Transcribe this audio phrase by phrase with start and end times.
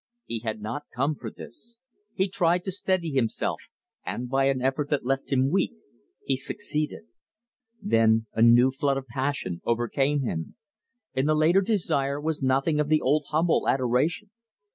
[0.25, 1.77] He had not come for this.
[2.15, 3.69] He tried to steady himself,
[4.03, 5.73] and by an effort that left him weak
[6.25, 7.03] he succeeded.
[7.79, 10.55] Then a new flood of passion overcame him.
[11.13, 14.31] In the later desire was nothing of the old humble adoration.